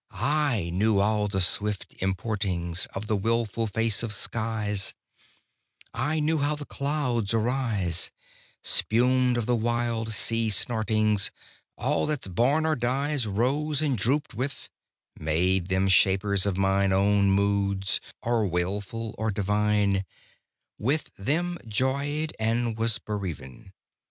[0.13, 4.95] I knew all the swift importings On the wilful face of skies;
[5.93, 8.09] I knew how the clouds arise,
[8.63, 11.29] Spumèd of the wild sea snortings;
[11.77, 14.71] All that's born or dies Rose and drooped with;
[15.19, 20.03] made them shapers Of mine own moods, or wailful or divine
[20.79, 23.71] With them joyed and was bereaven.